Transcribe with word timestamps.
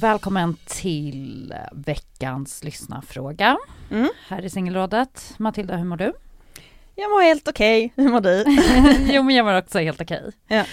Välkommen 0.00 0.56
till 0.66 1.54
veckans 1.72 2.64
lyssnarfråga. 2.64 3.56
Mm. 3.90 4.08
Här 4.28 4.44
i 4.44 4.50
Singelrådet. 4.50 5.34
Matilda, 5.38 5.76
hur 5.76 5.84
mår 5.84 5.96
du? 5.96 6.12
Jag 6.94 7.10
mår 7.10 7.22
helt 7.22 7.48
okej, 7.48 7.92
hur 7.96 8.08
mår 8.08 8.20
du? 8.20 8.44
jo, 9.14 9.22
men 9.22 9.34
jag 9.34 9.46
mår 9.46 9.58
också 9.58 9.78
helt 9.78 10.00
okej. 10.00 10.30
Ja. 10.48 10.64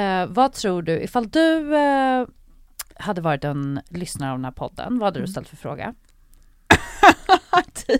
Eh, 0.00 0.26
vad 0.26 0.52
tror 0.52 0.82
du, 0.82 1.00
ifall 1.00 1.28
du 1.28 1.76
eh, 1.76 2.26
hade 2.96 3.20
varit 3.20 3.44
en 3.44 3.80
lyssnare 3.88 4.30
av 4.32 4.38
den 4.38 4.44
här 4.44 4.52
podden, 4.52 4.98
vad 4.98 5.06
hade 5.06 5.18
du 5.18 5.22
Mm. 5.22 5.28
ställt 5.32 5.48
för 5.48 5.56
fråga? 5.56 5.94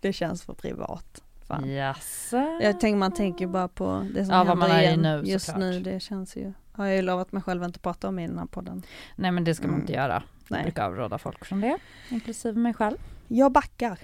det 0.00 0.12
känns 0.12 0.42
för 0.42 0.54
privat. 0.54 1.22
Fan. 1.48 1.70
Jaså? 1.70 2.58
Jag 2.62 2.80
tänker, 2.80 2.96
man 2.98 3.12
tänker 3.14 3.46
bara 3.46 3.68
på 3.68 4.06
det 4.14 4.24
som 4.24 4.34
Ja, 4.34 4.44
händer 4.44 4.80
igen 4.80 5.02
nu, 5.02 5.22
just 5.24 5.46
såklart. 5.46 5.60
nu. 5.60 5.80
Det 5.80 6.00
känns 6.00 6.36
ju, 6.36 6.52
har 6.80 6.86
jag 6.86 6.96
ju 6.96 7.02
lovat 7.02 7.32
mig 7.32 7.42
själv 7.42 7.62
att 7.62 7.66
inte 7.68 7.78
prata 7.78 8.08
om 8.08 8.18
i 8.18 8.26
den 8.26 8.38
här 8.38 8.46
podden. 8.46 8.82
Nej, 9.16 9.30
men 9.30 9.44
det 9.44 9.54
ska 9.54 9.62
man 9.66 9.70
Mm. 9.70 9.80
inte 9.80 9.92
göra. 9.92 10.22
Jag 10.48 10.62
brukar 10.62 10.84
avråda 10.84 11.18
folk 11.18 11.44
från 11.44 11.60
det, 11.60 11.78
inklusive 12.10 12.58
mig 12.58 12.74
själv. 12.74 12.96
Jag 13.28 13.52
backar. 13.52 13.98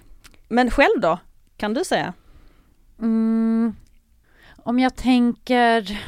Men 0.48 0.70
själv 0.70 1.00
då? 1.00 1.18
Kan 1.56 1.74
du 1.74 1.84
säga? 1.84 2.12
Mm, 2.98 3.76
om 4.56 4.78
jag 4.78 4.96
tänker... 4.96 6.00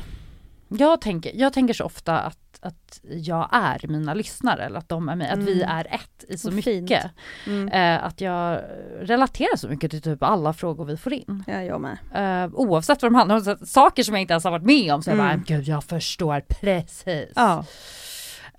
Jag 0.69 1.01
tänker, 1.01 1.33
jag 1.34 1.53
tänker 1.53 1.75
så 1.75 1.84
ofta 1.84 2.19
att, 2.21 2.48
att 2.61 3.01
jag 3.05 3.49
är 3.53 3.89
mina 3.89 4.15
lyssnare, 4.15 4.65
eller 4.65 4.79
att 4.79 4.89
de 4.89 5.09
är 5.09 5.17
mig, 5.17 5.29
att 5.31 5.39
vi 5.39 5.63
Mm. 5.63 5.77
är 5.77 5.87
ett 5.95 6.25
i 6.29 6.39
så 6.39 6.51
mycket. 6.51 7.11
Mm. 7.47 7.69
Eh, 7.69 8.05
att 8.05 8.21
jag 8.21 8.63
relaterar 9.01 9.57
så 9.57 9.69
mycket 9.69 9.91
till 9.91 10.03
typ 10.03 10.23
alla 10.23 10.53
frågor 10.53 10.85
vi 10.85 10.97
får 10.97 11.13
in. 11.13 11.45
Ja, 11.47 11.63
jag 11.63 11.81
med. 11.81 11.99
Eh, 12.45 12.51
oavsett 12.55 13.03
vad 13.03 13.13
de 13.13 13.15
handlar 13.15 13.37
om, 13.37 13.43
så- 13.43 13.67
saker 13.67 14.03
som 14.03 14.15
jag 14.15 14.21
inte 14.21 14.33
ens 14.33 14.45
har 14.45 14.51
varit 14.51 14.63
med 14.65 14.95
om, 14.95 15.03
så 15.03 15.11
jag 15.11 15.19
Mm. 15.19 15.27
bara, 15.27 15.45
gud 15.57 15.65
jag 15.69 15.85
förstår 15.85 16.41
precis. 16.49 17.33
Ja. 17.37 17.65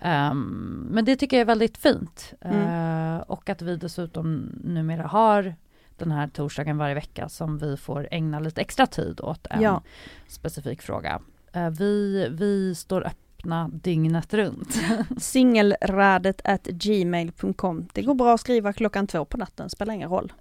Ehm, 0.00 0.86
men 0.90 1.04
det 1.04 1.16
tycker 1.16 1.36
jag 1.36 1.40
är 1.40 1.46
väldigt 1.46 1.78
fint. 1.78 2.32
Mm. 2.40 3.14
Eh, 3.16 3.20
och 3.20 3.48
att 3.50 3.62
vi 3.62 3.76
dessutom 3.76 4.34
numera 4.64 5.02
har 5.06 5.54
den 5.96 6.10
här 6.10 6.28
torsdagen 6.28 6.78
varje 6.78 6.94
vecka 6.94 7.28
som 7.28 7.58
vi 7.58 7.76
får 7.76 8.08
ägna 8.10 8.40
lite 8.40 8.60
extra 8.60 8.86
tid 8.86 9.20
åt 9.20 9.46
en 9.50 9.62
Ja. 9.62 9.82
specifik 10.28 10.82
fråga. 10.82 11.20
Eh, 11.52 11.70
vi, 11.70 12.26
vi 12.30 12.74
står 12.74 13.00
öppna 13.06 13.16
dygnet 13.72 14.34
runt. 14.34 14.80
Singelradet 15.18 16.40
at 16.44 16.66
gmail.com. 16.66 17.88
Det 17.92 18.02
går 18.02 18.14
bra 18.14 18.34
att 18.34 18.40
skriva 18.40 18.72
klockan 18.72 19.06
två 19.06 19.24
på 19.24 19.36
natten, 19.36 19.70
spelar 19.70 19.94
ingen 19.94 20.10
roll. 20.10 20.32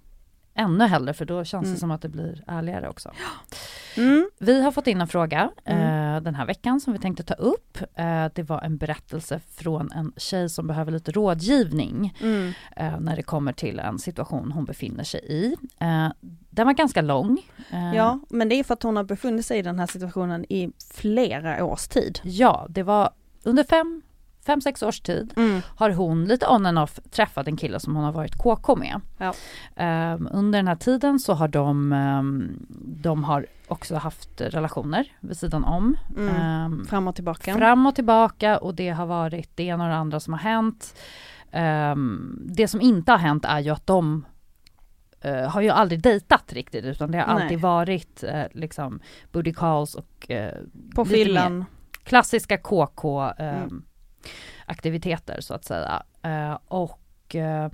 Ännu 0.59 0.86
hellre 0.86 1.14
för 1.14 1.25
då 1.25 1.44
känns 1.44 1.64
Mm. 1.64 1.74
det 1.74 1.80
som 1.80 1.92
att 1.92 2.02
det 2.02 2.09
blir 2.09 2.44
ärligare 2.47 2.90
också. 2.90 3.12
Mm. 3.97 4.30
Vi 4.40 4.62
har 4.64 4.72
fått 4.72 4.88
in 4.88 5.02
en 5.02 5.08
fråga 5.08 5.50
Mm. 5.66 6.16
eh, 6.16 6.22
den 6.22 6.36
här 6.36 6.46
veckan 6.46 6.80
som 6.81 6.94
vi 6.94 7.00
tänkte 7.00 7.24
ta 7.24 7.34
upp. 7.34 7.78
Eh, 7.96 8.25
det 8.36 8.44
var 8.44 8.62
en 8.62 8.78
berättelse 8.78 9.40
från 9.56 9.92
en 9.92 10.14
tjej 10.18 10.50
som 10.50 10.68
behöver 10.68 10.92
lite 10.92 11.12
rådgivning 11.12 12.18
Mm. 12.22 12.53
eh, 12.75 13.00
när 13.00 13.16
det 13.16 13.24
kommer 13.24 13.53
till 13.53 13.80
en 13.80 14.00
situation 14.00 14.52
hon 14.52 14.66
befinner 14.66 15.03
sig 15.03 15.19
i. 15.28 15.56
Eh, 15.80 16.08
den 16.50 16.66
var 16.68 16.74
ganska 16.74 17.02
lång. 17.02 17.40
Eh, 17.72 17.96
Ja, 17.96 18.19
men 18.30 18.50
det 18.50 18.56
är 18.56 18.64
för 18.64 18.74
att 18.74 18.84
hon 18.84 18.96
har 18.96 19.03
befunnit 19.03 19.46
sig 19.46 19.59
i 19.59 19.62
den 19.62 19.80
här 19.80 19.88
situationen 19.88 20.46
i 20.50 20.72
flera 20.94 21.66
års 21.66 21.88
tid. 21.88 22.19
ja, 22.24 22.66
det 22.69 22.84
var 22.84 23.09
under 23.44 23.64
fem, 23.64 24.02
fem, 24.50 24.62
sex 24.62 24.84
års 24.84 25.00
tid 25.02 25.34
Mm. 25.38 25.62
har 25.76 25.90
hon 25.90 26.26
lite 26.26 26.48
on 26.48 26.66
and 26.66 26.80
off 26.80 27.00
träffat 27.12 27.48
en 27.48 27.58
kille 27.58 27.80
som 27.80 27.96
hon 27.96 28.04
har 28.06 28.12
varit 28.12 28.36
KK 28.38 28.76
med. 28.76 29.02
Ja. 29.18 29.34
Ehm, 29.76 30.28
under 30.32 30.60
den 30.60 30.68
här 30.68 30.76
tiden 30.76 31.20
så 31.20 31.34
har 31.34 31.48
de, 31.48 31.94
ehm, 31.94 32.66
de 33.04 33.24
har 33.24 33.46
också 33.68 33.96
haft 33.96 34.42
relationer 34.42 35.08
vid 35.20 35.38
sidan 35.38 35.64
om. 35.64 35.98
Mm. 36.18 36.36
Ehm, 36.36 36.86
Fram 36.86 37.08
och 37.08 37.16
tillbaka. 37.16 37.54
fram 37.54 37.86
och 37.86 37.96
tillbaka 37.96 38.58
och 38.58 38.76
det 38.76 38.90
har 38.90 39.06
varit 39.06 39.50
det 39.56 39.64
ena 39.64 39.84
och 39.84 39.90
det 39.90 39.96
andra 39.96 40.20
som 40.20 40.34
har 40.34 40.40
hänt. 40.40 40.96
Det 42.36 42.68
som 42.68 42.81
inte 42.81 43.12
har 43.12 43.18
hänt 43.20 43.46
är 43.46 43.60
ju 43.60 43.70
att 43.70 43.88
de 43.88 44.26
eh, 45.22 45.50
har 45.50 45.62
ju 45.62 45.70
aldrig 45.70 46.02
dejtat 46.02 46.54
riktigt 46.54 46.86
utan 46.86 47.12
det 47.12 47.18
har 47.18 47.34
Nej. 47.34 47.44
alltid 47.44 47.60
varit 47.62 48.24
uh, 48.24 48.44
liksom 48.52 49.00
booty 49.31 49.54
calls 49.54 49.96
och 49.96 50.31
eh, 50.31 50.54
på 50.96 51.06
fyllan. 51.06 51.66
klassiska 52.04 52.58
KK 52.58 53.22
eh, 53.38 53.64
Mm. 53.64 53.84
Aktiviteter 54.66 55.41
så 55.41 55.53
att 55.53 55.66
säga. 55.66 56.03
Eh, 56.22 56.57
och 56.67 57.35
eh, 57.35 57.69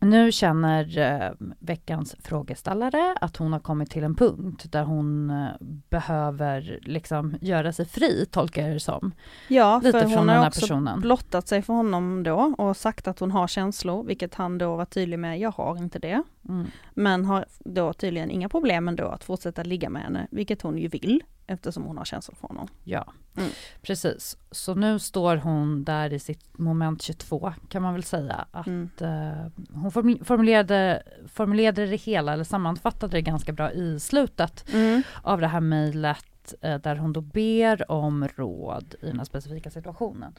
nu 0.00 0.32
känner 0.32 0.98
eh, 0.98 1.30
veckans 1.58 2.16
frågeställare 2.22 3.14
att 3.20 3.36
hon 3.36 3.52
har 3.52 3.60
kommit 3.60 3.90
till 3.90 4.04
en 4.04 4.14
punkt 4.14 4.72
där 4.72 4.84
hon 4.84 5.30
eh, 5.30 5.46
behöver 5.90 6.78
liksom 6.82 7.36
göra 7.40 7.72
sig 7.72 7.84
fri, 7.86 8.26
tolkar 8.30 8.62
jag 8.62 8.76
det 8.76 8.80
som. 8.80 9.12
Ja, 9.48 9.80
Lite 9.84 10.00
för 10.00 10.08
från 10.08 10.18
hon 10.18 10.26
den 10.26 10.36
har 10.36 10.42
här 10.42 10.48
också 10.48 10.60
personen. 10.60 11.00
blottat 11.00 11.48
sig 11.48 11.62
för 11.62 11.72
honom 11.72 12.22
då 12.22 12.54
och 12.58 12.76
sagt 12.76 13.08
att 13.08 13.18
hon 13.18 13.30
har 13.30 13.46
känslor, 13.46 14.04
vilket 14.04 14.34
han 14.34 14.58
då 14.58 14.76
var 14.76 14.84
tydlig 14.84 15.18
med, 15.18 15.38
jag 15.38 15.52
har 15.52 15.76
inte 15.78 15.98
det. 15.98 16.22
Mm. 16.48 16.66
Men 16.94 17.24
har 17.24 17.44
då 17.58 17.92
tydligen 17.92 18.30
inga 18.30 18.48
problem 18.48 18.88
ändå 18.88 19.08
att 19.08 19.24
fortsätta 19.24 19.62
ligga 19.62 19.90
med 19.90 20.02
henne, 20.02 20.26
vilket 20.30 20.62
hon 20.62 20.78
ju 20.78 20.88
vill 20.88 21.22
eftersom 21.48 21.82
hon 21.82 21.98
har 21.98 22.04
känslor 22.04 22.34
för 22.40 22.48
honom. 22.48 22.68
Ja, 22.84 23.12
Mm. 23.36 23.50
precis. 23.82 24.36
Så 24.50 24.74
nu 24.74 24.98
står 24.98 25.36
hon 25.36 25.84
där 25.84 26.12
i 26.12 26.18
sitt 26.18 26.58
moment 26.58 27.02
22 27.02 27.52
kan 27.68 27.82
man 27.82 27.94
väl 27.94 28.02
säga. 28.02 28.46
Att 28.50 28.66
Mm. 28.66 28.90
eh, 29.00 29.50
hon 29.74 29.90
form- 29.92 30.24
formulerade, 30.24 31.02
formulerade 31.32 31.86
det 31.86 31.96
hela, 31.96 32.32
eller 32.32 32.44
sammanfattade 32.44 33.16
det 33.16 33.22
ganska 33.22 33.52
bra 33.52 33.72
i 33.72 34.00
slutet 34.00 34.64
Mm. 34.74 35.02
av 35.22 35.40
det 35.40 35.46
här 35.46 35.60
mejlet 35.60 36.54
eh, 36.60 36.76
där 36.78 36.96
hon 36.96 37.12
då 37.12 37.20
ber 37.20 37.90
om 37.90 38.28
råd 38.36 38.94
i 39.02 39.06
den 39.06 39.18
här 39.18 39.24
specifika 39.24 39.70
situationen. 39.70 40.34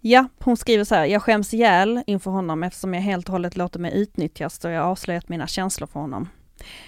Ja, 0.00 0.28
hon 0.38 0.56
skriver 0.56 0.84
så 0.84 0.94
här, 0.94 1.04
jag 1.04 1.22
skäms 1.22 1.54
ihjäl 1.54 2.02
inför 2.06 2.30
honom 2.30 2.62
eftersom 2.62 2.94
jag 2.94 3.00
helt 3.00 3.28
och 3.28 3.32
hållet 3.32 3.56
låter 3.56 3.78
mig 3.80 3.92
utnyttjas 4.00 4.58
då 4.58 4.68
jag 4.68 4.84
avslöjat 4.84 5.28
mina 5.28 5.46
känslor 5.46 5.86
för 5.86 6.00
honom. 6.00 6.28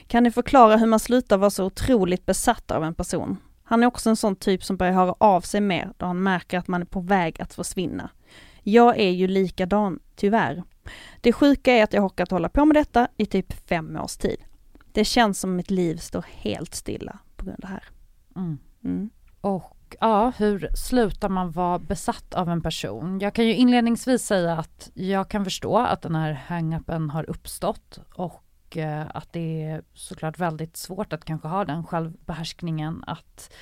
Kan 0.06 0.22
ni 0.22 0.30
förklara 0.30 0.76
hur 0.76 0.86
man 0.86 0.98
slutar 1.00 1.36
vara 1.38 1.50
så 1.50 1.64
otroligt 1.64 2.26
besatt 2.26 2.70
av 2.70 2.84
en 2.84 2.94
person? 2.94 3.36
Han 3.68 3.82
är 3.82 3.86
också 3.86 4.10
en 4.10 4.16
sån 4.16 4.36
typ 4.36 4.64
som 4.64 4.76
börjar 4.76 4.92
höra 4.92 5.14
av 5.18 5.40
sig 5.40 5.60
mer 5.60 5.92
då 5.96 6.06
han 6.06 6.22
märker 6.22 6.58
att 6.58 6.68
man 6.68 6.82
är 6.82 6.86
på 6.86 7.00
väg 7.00 7.40
att 7.40 7.54
försvinna. 7.54 8.10
Jag 8.62 8.98
är 8.98 9.10
ju 9.10 9.26
likadan, 9.26 9.98
tyvärr. 10.16 10.62
Det 11.20 11.32
sjuka 11.32 11.72
är 11.72 11.84
att 11.84 11.92
jag 11.92 12.02
har 12.02 12.08
orkat 12.08 12.30
hålla 12.30 12.48
på 12.48 12.64
med 12.64 12.76
detta 12.76 13.08
i 13.16 13.26
typ 13.26 13.68
fem 13.68 13.96
års 13.96 14.16
tid. 14.16 14.36
Det 14.92 15.04
känns 15.04 15.40
som 15.40 15.56
mitt 15.56 15.70
liv 15.70 15.96
står 15.96 16.24
helt 16.28 16.74
stilla 16.74 17.18
på 17.36 17.44
grund 17.44 17.54
av 17.54 17.60
det 17.60 17.66
här. 17.66 17.84
Mm. 18.36 18.58
Mm. 18.84 19.10
Och 19.40 19.96
ja, 20.00 20.32
hur 20.36 20.68
slutar 20.74 21.28
man 21.28 21.50
vara 21.50 21.78
besatt 21.78 22.34
av 22.34 22.48
en 22.48 22.60
person? 22.60 23.18
Jag 23.20 23.34
kan 23.34 23.46
ju 23.46 23.54
inledningsvis 23.54 24.22
säga 24.22 24.52
att 24.52 24.90
jag 24.94 25.28
kan 25.28 25.44
förstå 25.44 25.78
att 25.78 26.02
den 26.02 26.14
här 26.14 26.44
hang-upen 26.48 27.10
har 27.10 27.30
uppstått 27.30 28.00
och 28.14 28.44
eh, 28.76 29.06
att 29.14 29.32
det 29.32 29.64
är 29.64 29.82
såklart 29.94 30.38
väldigt 30.38 30.76
svårt 30.76 31.12
att 31.12 31.24
kanske 31.24 31.48
ha 31.48 31.64
den 31.64 31.84
självbehärskningen 31.84 33.04
att 33.06 33.54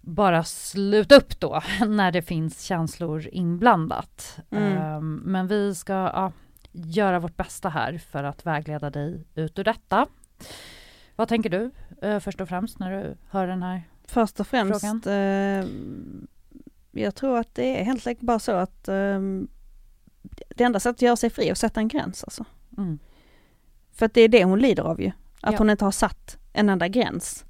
bara 0.00 0.44
sluta 0.44 1.16
upp 1.16 1.40
då 1.40 1.62
när 1.86 2.12
det 2.12 2.22
finns 2.22 2.62
känslor 2.62 3.28
inblandat. 3.32 4.38
Mm. 4.50 4.96
Um, 4.96 5.22
men 5.24 5.46
vi 5.46 5.74
ska 5.74 5.92
ja, 5.92 6.32
göra 6.72 7.18
vårt 7.18 7.36
bästa 7.36 7.68
här 7.68 7.98
för 7.98 8.24
att 8.24 8.46
vägleda 8.46 8.90
dig 8.90 9.24
ut 9.34 9.58
ur 9.58 9.64
detta. 9.64 10.06
Vad 11.16 11.28
tänker 11.28 11.50
du 11.50 11.70
uh, 12.04 12.18
först 12.18 12.40
och 12.40 12.48
främst 12.48 12.78
när 12.78 13.02
du 13.02 13.16
hör 13.30 13.46
den 13.46 13.62
här 13.62 13.82
Först 14.04 14.40
och 14.40 14.46
främst, 14.46 14.80
Frågan? 14.80 15.02
eh, 15.06 15.66
jag 17.02 17.14
tror 17.14 17.38
att 17.38 17.54
det 17.54 17.80
är 17.80 17.84
helt 17.84 18.06
enkelt 18.06 18.26
bara 18.26 18.38
så 18.38 18.52
att 18.52 18.88
eh, 18.88 19.20
det 20.48 20.64
enda 20.64 20.80
sättet 20.80 20.98
att 20.98 21.02
göra 21.02 21.16
sig 21.16 21.30
fri 21.30 21.48
är 21.48 21.52
att 21.52 21.58
sätta 21.58 21.80
en 21.80 21.88
gräns 21.88 22.24
alltså. 22.24 22.44
mm. 22.78 22.98
För 24.00 24.06
att 24.06 24.14
det 24.14 24.20
är 24.20 24.28
det 24.28 24.44
hon 24.44 24.58
lider 24.58 24.82
av 24.82 25.00
ju. 25.00 25.12
Att 25.40 25.52
Ja. 25.52 25.58
hon 25.58 25.70
inte 25.70 25.84
har 25.84 25.92
satt 25.92 26.38
en 26.52 26.68
enda 26.68 26.88
gräns. 26.88 27.44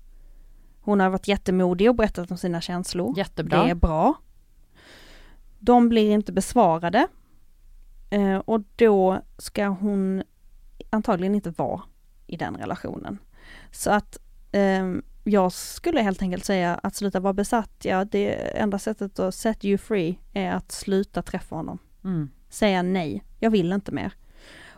Hon 0.80 1.00
har 1.00 1.10
varit 1.10 1.28
jättemodig 1.28 1.88
och 1.88 1.94
berättat 1.94 2.30
om 2.30 2.36
sina 2.36 2.60
känslor. 2.60 3.18
Jättebra. 3.18 3.64
Det 3.64 3.70
är 3.70 3.74
bra. 3.74 4.14
De 5.58 5.88
blir 5.88 6.10
inte 6.10 6.32
besvarade. 6.32 7.06
Eh, 8.10 8.36
och 8.36 8.60
då 8.76 9.20
ska 9.38 9.66
hon 9.66 10.22
antagligen 10.90 11.34
inte 11.34 11.50
vara 11.50 11.82
i 12.26 12.36
den 12.36 12.56
relationen. 12.56 13.18
Så 13.70 13.90
att 13.90 14.18
ehm, 14.52 15.02
jag 15.24 15.52
skulle 15.52 16.00
helt 16.00 16.22
enkelt 16.22 16.44
säga 16.44 16.74
att 16.82 16.94
sluta 16.94 17.20
vara 17.20 17.32
besatt, 17.32 17.70
ja 17.82 18.04
det 18.04 18.32
enda 18.58 18.78
sättet 18.78 19.18
att 19.18 19.34
set 19.34 19.64
you 19.64 19.78
free 19.78 20.18
är 20.32 20.52
att 20.52 20.72
sluta 20.72 21.22
träffa 21.22 21.56
honom. 21.56 21.78
Mm. 22.04 22.30
Säga 22.48 22.82
nej, 22.82 23.24
jag 23.38 23.50
vill 23.50 23.72
inte 23.72 23.92
mer. 23.92 24.12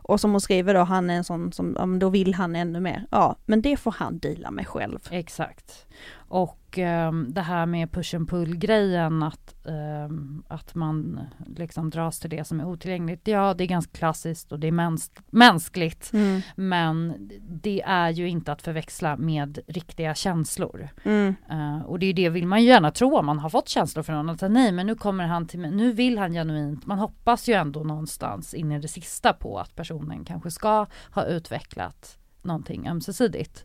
Och 0.03 0.21
som 0.21 0.31
hon 0.31 0.41
skriver 0.41 0.75
då, 0.75 0.81
han 0.81 1.11
är 1.11 1.15
en 1.15 1.25
sån 1.25 1.53
som, 1.53 1.75
ja, 1.79 1.87
men 1.87 1.99
då 1.99 2.09
vill 2.09 2.35
han 2.35 2.57
ännu 2.57 2.81
mer. 2.81 3.07
Ja, 3.11 3.37
men 3.47 3.63
det 3.63 3.77
får 3.77 3.95
han 3.99 4.19
deala 4.19 4.51
med 4.51 4.69
själv. 4.69 4.99
Exakt. 5.11 5.87
Och 6.33 6.79
ehm, 6.79 7.27
det 7.29 7.41
här 7.41 7.67
med 7.67 7.93
push 7.93 8.15
and 8.15 8.29
pull 8.29 8.57
grejen 8.57 9.23
att, 9.23 9.67
ehm, 9.67 10.43
att 10.49 10.75
man 10.75 11.21
liksom 11.57 11.91
dras 11.91 12.21
till 12.21 12.31
det 12.31 12.45
som 12.45 12.61
är 12.61 12.65
otillgängligt. 12.65 13.29
Ja, 13.29 13.55
det 13.55 13.65
är 13.65 13.69
ganska 13.69 13.99
klassiskt 13.99 14.53
och 14.53 14.61
det 14.61 14.67
är 14.67 14.73
mäns- 14.73 15.23
mänskligt. 15.31 16.13
Mm. 16.13 16.41
Men 16.57 17.31
det 17.41 17.83
är 17.87 18.11
ju 18.11 18.29
inte 18.29 18.53
att 18.53 18.63
förväxla 18.63 19.17
med 19.17 19.59
riktiga 19.67 20.15
känslor. 20.15 20.89
Mm. 21.05 21.35
Eh, 21.51 21.83
och 21.83 21.99
det 21.99 22.07
är 22.07 22.15
det 22.15 22.29
vill 22.29 22.47
man 22.47 22.63
ju 22.63 22.69
gärna 22.69 22.91
tro 22.91 23.19
om 23.19 23.27
man 23.27 23.39
har 23.39 23.51
fått 23.51 23.69
känslor 23.69 24.03
för 24.03 24.13
någon. 24.13 24.31
Att 24.31 24.41
nej 24.41 24.73
men 24.73 24.87
nu 24.87 24.95
kommer 24.95 25.27
han 25.27 25.47
till 25.47 25.59
mig, 25.61 25.71
nu 25.71 25.93
vill 25.93 26.19
han 26.19 26.33
genuint. 26.33 26.87
Man 26.87 26.99
hoppas 26.99 27.49
ju 27.49 27.55
ändå 27.55 27.81
någonstans 27.81 28.55
in 28.55 28.73
i 28.73 28.79
det 28.79 28.89
sista 28.89 29.33
på 29.33 29.59
att 29.59 29.77
personen 29.77 30.25
kanske 30.25 30.51
ska 30.51 30.87
ha 31.11 31.25
utvecklat 31.25 32.19
någonting 32.43 32.89
ömsesidigt. 32.89 33.65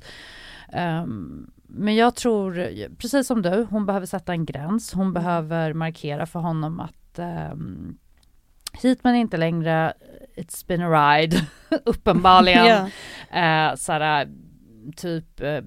Ehm, 0.73 1.51
men 1.67 1.95
jag 1.95 2.15
tror, 2.15 2.77
precis 2.95 3.27
som 3.27 3.41
du, 3.41 3.67
hon 3.69 3.85
behöver 3.85 4.05
sätta 4.05 4.31
en 4.31 4.45
gräns. 4.45 4.93
Hon 4.93 5.13
behöver 5.13 5.73
markera 5.73 6.25
för 6.25 6.39
honom 6.39 6.79
att 6.79 7.19
um, 7.53 7.97
hit 8.81 9.03
men 9.03 9.15
inte 9.15 9.37
längre, 9.37 9.93
it's 10.35 10.67
been 10.67 10.81
a 10.81 10.89
ride, 10.89 11.47
uppenbarligen. 11.85 12.65
Ja. 13.31 13.69
Eh, 13.69 13.75
såhär, 13.75 14.27
typ, 14.95 15.41
eh, 15.41 15.61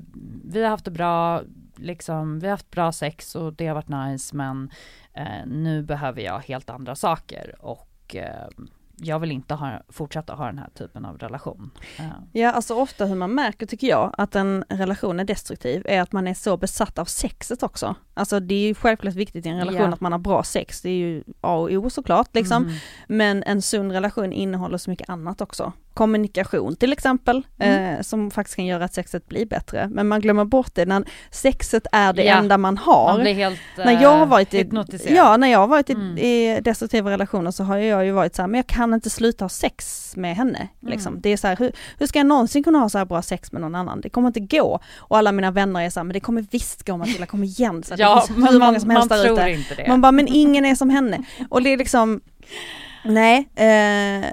vi 0.44 0.62
har 0.62 0.70
haft 0.70 0.84
det 0.84 0.90
bra, 0.90 1.42
liksom, 1.76 2.38
vi 2.38 2.46
har 2.46 2.50
haft 2.50 2.70
bra 2.70 2.92
sex 2.92 3.34
och 3.34 3.52
det 3.52 3.66
har 3.66 3.74
varit 3.74 3.88
nice 3.88 4.36
men 4.36 4.70
eh, 5.14 5.46
nu 5.46 5.82
behöver 5.82 6.20
jag 6.20 6.38
helt 6.38 6.70
andra 6.70 6.94
saker 6.94 7.54
och 7.58 8.16
eh, 8.16 8.48
jag 9.02 9.18
vill 9.18 9.30
inte 9.32 9.54
ha, 9.54 9.80
fortsätta 9.88 10.34
ha 10.34 10.46
den 10.46 10.58
här 10.58 10.68
typen 10.74 11.04
av 11.04 11.18
relation. 11.18 11.70
Eh, 11.98 12.04
Ja, 12.32 12.50
alltså 12.52 12.74
ofta 12.74 13.04
hur 13.06 13.14
man 13.14 13.34
märker 13.34 13.66
tycker 13.66 13.86
jag 13.86 14.14
att 14.18 14.36
en 14.36 14.64
relation 14.68 15.20
är 15.20 15.24
destruktiv 15.24 15.82
är 15.88 16.00
att 16.00 16.12
man 16.12 16.26
är 16.28 16.34
så 16.34 16.56
besatt 16.56 16.98
av 16.98 17.04
sexet 17.04 17.62
också. 17.62 17.94
Alltså 18.14 18.40
det 18.40 18.54
är 18.54 18.66
ju 18.68 18.74
självklart 18.74 19.14
viktigt 19.14 19.46
i 19.46 19.48
en 19.48 19.58
relation 19.58 19.80
Ja. 19.82 19.88
att 19.94 20.00
man 20.00 20.12
har 20.12 20.18
bra 20.18 20.42
sex, 20.42 20.80
det 20.82 20.88
är 20.90 20.94
ju 20.96 21.24
A 21.40 21.54
och 21.54 21.70
O 21.70 21.90
såklart 21.90 22.28
liksom. 22.34 22.62
mm. 22.62 22.76
Men 23.08 23.42
en 23.42 23.62
sund 23.62 23.92
relation 23.92 24.32
innehåller 24.32 24.78
så 24.78 24.90
mycket 24.90 25.08
annat 25.08 25.40
också. 25.40 25.72
Kommunikation 25.94 26.76
till 26.76 26.92
exempel, 26.92 27.42
Mm. 27.58 27.94
eh, 27.94 28.00
som 28.02 28.30
faktiskt 28.30 28.56
kan 28.56 28.66
göra 28.66 28.84
att 28.84 28.94
sexet 28.94 29.28
blir 29.28 29.46
bättre. 29.46 29.88
Men 29.90 30.08
man 30.08 30.20
glömmer 30.20 30.44
bort 30.44 30.74
det 30.74 30.84
när 30.86 31.04
sexet 31.30 31.86
är 31.92 32.12
det 32.12 32.24
Ja. 32.24 32.34
enda 32.36 32.58
man 32.58 32.78
har. 32.78 33.16
Man 33.18 33.26
helt 33.26 33.60
när 33.76 34.02
jag 34.02 34.18
har 34.18 34.26
varit 34.26 34.54
i, 34.54 34.70
ja, 35.08 35.36
när 35.36 35.48
jag 35.48 35.58
har 35.58 35.66
varit 35.66 35.90
i, 35.90 35.92
Mm. 35.92 36.18
i 36.18 36.60
destruktiva 36.60 37.10
relationer 37.10 37.50
så 37.50 37.64
har 37.64 37.76
jag 37.76 38.04
ju 38.06 38.12
varit 38.12 38.34
så 38.36 38.42
här, 38.42 38.46
men 38.46 38.58
jag 38.58 38.66
kan 38.66 38.94
inte 38.94 39.10
sluta 39.10 39.44
ha 39.44 39.48
sex 39.48 40.12
med 40.16 40.36
henne. 40.36 40.68
Liksom. 40.80 41.12
Mm. 41.12 41.20
Det 41.20 41.28
är 41.30 41.36
så 41.36 41.46
här, 41.48 41.56
hur, 41.56 41.72
hur 41.98 42.06
ska 42.06 42.18
jag 42.18 42.26
någonsin 42.26 42.64
kunna 42.64 42.78
ha 42.78 42.88
så 42.88 42.98
här 42.98 43.04
bra 43.04 43.22
sex 43.22 43.52
med 43.52 43.60
någon 43.60 43.74
annan? 43.74 44.00
Det 44.00 44.08
kommer 44.10 44.28
inte 44.28 44.40
gå. 44.40 44.80
Och 44.98 45.18
alla 45.18 45.32
mina 45.32 45.50
vänner 45.50 45.80
är 45.80 45.90
så 45.90 46.00
här, 46.00 46.04
men 46.04 46.14
det 46.14 46.20
kommer 46.20 46.44
visst 46.50 46.86
gå 46.86 46.96
Matilda, 46.96 47.26
kom 47.26 47.44
igen. 47.44 47.82
Så 47.82 47.94
ja, 47.98 48.24
det 48.28 48.34
finns 48.34 48.50
hur 48.50 48.58
många 48.58 48.80
som 48.80 48.90
helst 48.90 49.08
där 49.08 49.32
ute. 49.52 49.84
Man 49.88 50.00
bara, 50.00 50.12
men 50.12 50.28
ingen 50.28 50.64
är 50.64 50.74
som 50.74 50.90
henne. 50.90 51.22
Och 51.48 51.62
det 51.62 51.72
är 51.72 51.76
liksom, 51.76 52.20
nej, 53.04 53.48
eh, 53.54 54.30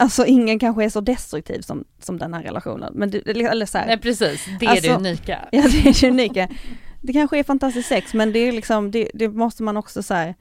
alltså 0.00 0.26
ingen 0.26 0.58
kanske 0.58 0.84
är 0.84 0.88
så 0.88 1.00
destruktiv 1.00 1.60
som, 1.60 1.84
som 1.98 2.18
den 2.18 2.34
här 2.34 2.42
relationen. 2.42 2.92
Men 2.94 3.10
det, 3.10 3.18
eller 3.28 3.66
så 3.66 3.78
här, 3.78 3.86
Nej 3.86 3.98
precis, 3.98 4.46
det 4.60 4.66
är 4.66 4.70
Alltså- 4.70 4.88
det 4.88 4.94
unika. 4.96 5.48
Ja 5.52 5.62
det 5.62 5.88
är 5.88 6.00
det 6.00 6.08
unika. 6.10 6.48
Det 7.00 7.12
kanske 7.12 7.38
är 7.38 7.42
fantastiskt 7.44 7.88
sex 7.88 8.14
men 8.14 8.32
det 8.32 8.38
är 8.38 8.52
liksom, 8.52 8.90
det, 8.90 9.10
det 9.14 9.28
måste 9.28 9.62
man 9.62 9.76
också 9.76 10.02
så 10.02 10.14
här, 10.14 10.34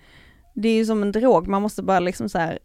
det 0.53 0.69
är 0.69 0.75
ju 0.75 0.85
som 0.85 1.01
en 1.01 1.11
drog, 1.11 1.47
man 1.47 1.61
måste 1.61 1.83
bara 1.83 1.99
liksom 1.99 2.29
så 2.29 2.37
här, 2.37 2.59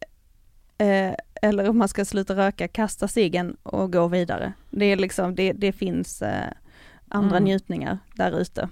eh, 0.78 1.14
eller 1.42 1.68
om 1.68 1.78
man 1.78 1.88
ska 1.88 2.04
sluta 2.04 2.36
röka, 2.36 2.68
kasta 2.68 3.08
ciggen 3.08 3.56
och 3.62 3.92
gå 3.92 4.06
vidare. 4.08 4.52
Det 4.70 4.84
är 4.84 4.96
liksom, 4.96 5.34
det, 5.34 5.52
det 5.52 5.72
finns 5.72 6.22
eh, 6.22 6.52
andra 7.08 7.36
Mm. 7.36 7.44
njutningar 7.44 7.98
där 8.14 8.40
ute. 8.40 8.68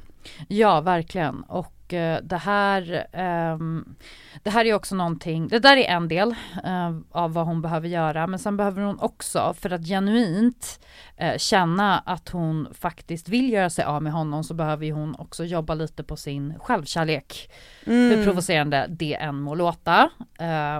Ja, 0.48 0.80
verkligen. 0.80 1.42
Och 1.42 1.72
eh, 1.92 2.18
det 2.22 2.36
här, 2.36 3.06
ehm, 3.12 3.96
det 4.42 4.50
här 4.50 4.64
är 4.64 4.74
också 4.74 4.94
någonting, 4.94 5.48
det 5.48 5.58
där 5.58 5.76
är 5.76 5.84
en 5.84 6.08
del 6.08 6.34
eh, 6.64 6.96
av 7.10 7.32
vad 7.32 7.46
hon 7.46 7.62
behöver 7.62 7.88
göra, 7.88 8.26
men 8.26 8.38
sen 8.38 8.56
behöver 8.56 8.82
hon 8.82 9.00
också, 9.00 9.54
för 9.58 9.70
att 9.70 9.86
genuint 9.86 10.80
eh, 11.16 11.38
känna 11.38 11.98
att 11.98 12.28
hon 12.28 12.68
faktiskt 12.74 13.28
vill 13.28 13.52
göra 13.52 13.70
sig 13.70 13.84
av 13.84 14.02
med 14.02 14.12
honom, 14.12 14.44
så 14.44 14.54
behöver 14.54 14.92
hon 14.92 15.14
också 15.18 15.44
jobba 15.44 15.74
lite 15.74 16.04
på 16.04 16.16
sin 16.16 16.58
självkärlek. 16.58 17.50
Mm. 17.86 18.10
Hur 18.10 18.24
provocerande 18.24 18.86
det 18.88 19.14
än 19.14 19.40
må 19.40 19.54
låta. 19.54 20.10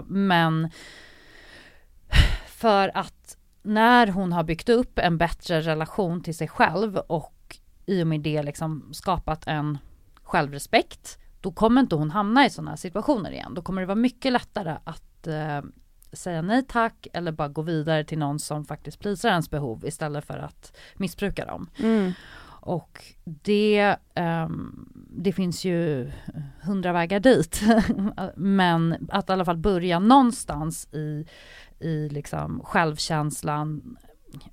Men 0.07 0.71
för 2.47 2.91
att 2.95 3.37
när 3.63 4.07
hon 4.07 4.33
har 4.33 4.45
byggt 4.45 4.69
upp 4.69 4.99
en 4.99 5.19
bättre 5.19 5.61
relation 5.61 6.23
till 6.23 6.37
sig 6.37 6.49
själv 6.49 6.97
och 6.97 7.37
i 7.87 8.03
och 8.03 8.07
med 8.07 8.21
det 8.21 8.43
liksom 8.43 8.89
skapat 8.93 9.47
en 9.47 9.79
självrespekt, 10.27 11.19
då 11.41 11.53
kommer 11.53 11.81
inte 11.81 11.97
hon 11.97 12.11
hamna 12.11 12.47
i 12.47 12.51
sådana 12.51 12.77
situationer 12.77 13.31
igen. 13.31 13.55
Då 13.55 13.63
kommer 13.63 13.81
det 13.81 13.87
vara 13.87 13.97
mycket 13.97 14.33
lättare 14.33 14.77
att 14.85 15.27
eh, 15.27 15.63
säga 16.13 16.43
nej 16.43 16.63
tack 16.69 17.07
eller 17.13 17.33
bara 17.33 17.49
gå 17.49 17.63
vidare 17.63 18.05
till 18.05 18.19
någon 18.19 18.39
som 18.39 18.65
faktiskt 18.65 19.01
plisar 19.01 19.29
ens 19.29 19.51
behov 19.51 19.87
istället 19.87 20.25
för 20.25 20.39
att 20.39 20.77
missbruka 20.95 21.45
dem. 21.45 21.71
Mm. 21.79 22.13
Och 22.61 23.05
det, 23.25 23.97
ehm, 24.15 24.89
det 25.11 25.33
finns 25.33 25.65
ju 25.65 26.11
hundra 26.63 26.93
vägar 26.93 27.21
dit. 27.21 27.61
Men 28.37 29.09
att 29.09 29.31
i 29.31 29.33
alla 29.33 29.45
fall 29.45 29.57
börja 29.57 29.99
någonstans 29.99 30.89
i, 30.93 31.27
i 31.81 32.09
liksom 32.09 32.61
självkänslan, 32.65 33.97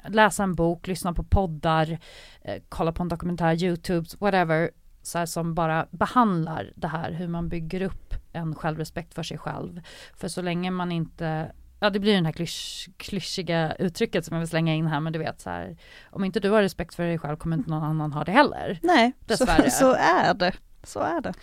läsa 0.07 0.43
en 0.43 0.55
bok, 0.55 0.87
lyssna 0.87 1.13
på 1.13 1.23
poddar, 1.23 1.99
eh, 2.41 2.61
kolla 2.69 2.91
på 2.91 3.03
en 3.03 3.09
dokumentär, 3.09 3.63
Youtube, 3.63 4.09
whatever, 4.19 4.71
så 5.03 5.27
som 5.27 5.53
bara 5.53 5.87
behandlar 5.91 6.71
det 6.75 6.87
här, 6.87 7.11
hur 7.11 7.27
man 7.27 7.49
bygger 7.49 7.81
upp 7.81 8.13
en 8.33 8.55
självrespekt 8.55 9.13
för 9.13 9.23
sig 9.23 9.37
själv. 9.37 9.81
För 10.17 10.27
så 10.27 10.41
länge 10.41 10.71
man 10.71 10.91
inte 10.91 11.51
Ja 11.79 11.89
det 11.89 11.99
blir 11.99 12.13
den 12.13 12.25
här 12.25 12.33
klysch, 12.33 12.89
klyschiga 12.97 13.75
uttrycket 13.79 14.25
som 14.25 14.33
jag 14.33 14.39
vill 14.39 14.49
slänga 14.49 14.75
in 14.75 14.87
här 14.87 14.99
men 14.99 15.13
du 15.13 15.19
vet 15.19 15.41
så 15.41 15.49
här 15.49 15.77
Om 16.09 16.23
inte 16.23 16.39
du 16.39 16.49
har 16.49 16.61
respekt 16.61 16.95
för 16.95 17.03
dig 17.03 17.17
själv 17.17 17.37
kommer 17.37 17.57
inte 17.57 17.69
någon 17.69 17.83
annan 17.83 18.13
ha 18.13 18.23
det 18.23 18.31
heller. 18.31 18.79
Nej, 18.83 19.11
så, 19.37 19.45
så 19.71 19.93
är 19.93 20.33
det. 20.33 20.53
Så 20.83 20.99
är 20.99 21.21
det. 21.21 21.33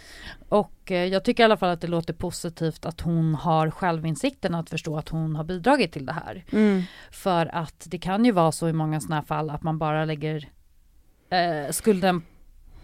Och 0.49 0.93
eh, 0.93 1.05
jag 1.05 1.25
tycker 1.25 1.43
i 1.43 1.45
alla 1.45 1.57
fall 1.57 1.71
att 1.71 1.81
det 1.81 1.87
låter 1.87 2.15
positivt 2.15 2.87
att 2.87 3.01
hon 3.01 3.35
har 3.35 3.71
självinsikten 3.71 4.55
att 4.55 4.71
förstå 4.71 4.97
att 4.97 5.09
hon 5.09 5.37
har 5.37 5.45
bidragit 5.45 5.93
till 5.93 6.07
det 6.07 6.13
här. 6.13 6.45
Mm. 6.53 6.83
För 7.11 7.55
att 7.55 7.87
det 7.87 7.99
kan 7.99 8.25
ju 8.25 8.33
vara 8.33 8.53
så 8.53 8.69
i 8.69 8.73
många 8.73 9.01
sådana 9.01 9.17
här 9.17 9.23
fall 9.23 9.51
att 9.51 9.63
man 9.63 9.79
bara 9.79 10.05
lägger 10.05 10.49
eh, 11.31 11.71
skulden 11.71 12.23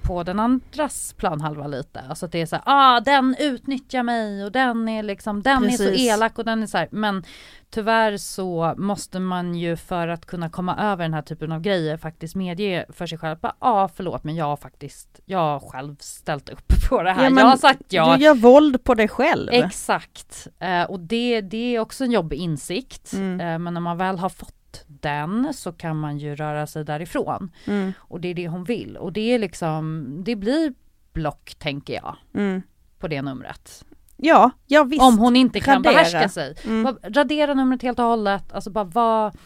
på 0.07 0.23
den 0.23 0.41
andras 0.41 1.13
planhalva 1.13 1.67
lite. 1.67 2.01
Alltså 2.09 2.27
att 2.27 2.33
det 2.33 2.41
är 2.41 2.47
så 2.47 2.57
här, 2.57 2.63
ah 2.67 3.01
den 3.01 3.37
utnyttjar 3.39 4.03
mig 4.03 4.45
och 4.45 4.53
den 4.53 4.89
är 4.89 5.03
liksom, 5.03 5.43
den 5.43 5.65
är 5.65 5.71
så 5.71 5.85
Precis. 5.85 6.09
elak 6.09 6.39
och 6.39 6.45
den 6.45 6.63
är 6.63 6.67
så 6.67 6.79
här. 6.79 6.89
Men 6.91 7.25
tyvärr 7.71 8.17
så 8.17 8.75
måste 8.77 9.21
man 9.21 9.55
ju 9.55 9.77
för 9.77 10.09
att 10.09 10.27
kunna 10.27 10.51
komma 10.51 10.77
över 10.77 11.05
den 11.05 11.15
här 11.15 11.23
typen 11.23 11.53
av 11.53 11.61
grejer 11.61 11.97
faktiskt 11.97 12.35
medge 12.35 12.87
för 12.89 13.07
sig 13.07 13.19
själv, 13.19 13.37
ja 13.43 13.55
ah, 13.59 13.89
förlåt 13.89 14.25
men 14.25 14.37
jag 14.37 14.45
har 14.45 14.57
faktiskt, 14.57 15.21
jag 15.25 15.39
har 15.39 15.61
själv 15.61 15.97
ställt 16.01 16.49
upp 16.49 16.69
på 16.89 17.03
det 17.03 17.13
här. 17.13 17.31
Ja, 17.31 17.41
jag 17.41 17.47
har 17.47 17.57
sagt 17.57 17.83
ja. 17.89 18.17
Du 18.17 18.25
gör 18.25 18.35
våld 18.35 18.85
på 18.85 18.95
dig 18.95 19.09
själv. 19.09 19.49
Exakt, 19.53 20.47
eh, 20.59 20.83
och 20.83 21.01
det, 21.01 21.41
det 21.41 21.77
är 21.77 21.81
också 21.81 22.05
en 22.05 22.13
jobbig 22.13 22.37
insikt. 22.37 23.13
Mm. 23.13 23.41
Eh, 23.41 23.59
men 23.59 23.75
när 23.75 23.81
man 23.81 23.99
väl 23.99 24.19
har 24.19 24.29
fått 24.29 24.56
den 25.07 25.53
så 25.55 25.73
kan 25.73 25.97
man 25.97 26.19
ju 26.19 26.35
röra 26.35 26.67
sig 26.67 26.85
därifrån. 26.85 27.51
Mm, 27.67 27.93
Och 27.99 28.21
det 28.21 28.29
är 28.29 28.35
det 28.35 28.49
hon 28.49 28.65
vill. 28.65 28.97
Och 28.97 29.13
det 29.13 29.21
är 29.35 29.39
liksom, 29.39 30.07
det 30.25 30.37
blir 30.37 30.75
block 31.13 31.55
tänker 31.59 31.95
jag 31.95 32.17
mm. 32.35 32.63
på 32.99 33.09
det 33.09 33.23
numret. 33.23 33.85
Ja, 34.17 34.51
ja 34.67 34.85
visst. 34.85 35.03
Om 35.03 35.19
hon 35.19 35.37
inte 35.37 35.61
kan 35.61 35.75
radera. 35.85 35.93
behärska 35.93 36.29
sig. 36.29 36.55
Mm. 36.65 36.97
Radera 37.03 37.55
numret 37.55 37.83
helt 37.83 37.99
och 37.99 38.05
hållet, 38.05 38.53
alltså 38.53 38.71
bara 38.71 38.85
vad... 38.85 39.37